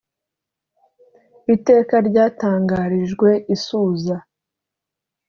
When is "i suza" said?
3.53-4.15